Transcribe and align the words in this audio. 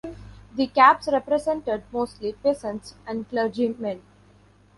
The 0.55 0.65
Caps 0.65 1.09
represented 1.11 1.83
mostly 1.93 2.33
peasants 2.33 2.95
and 3.05 3.29
clergymen. 3.29 4.01